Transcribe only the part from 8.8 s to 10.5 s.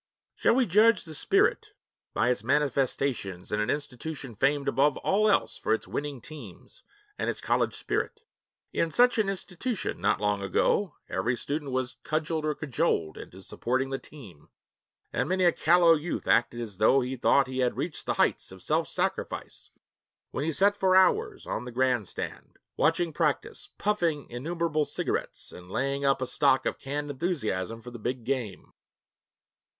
such an institution, not long